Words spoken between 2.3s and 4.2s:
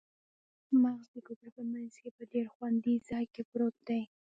ډیر خوندي ځای کې پروت دی